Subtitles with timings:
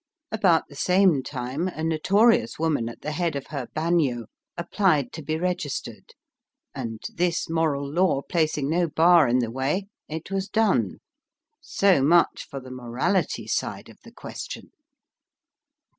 [0.31, 4.25] About the same time a notorious woman at the head of her bagnio
[4.57, 6.15] appUed to be registered,
[6.73, 11.01] and, this moral law placing no bar in the way, it was done.
[11.61, 14.71] So much for the morality side of the question."